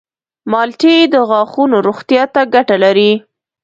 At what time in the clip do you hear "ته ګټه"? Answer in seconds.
2.33-2.75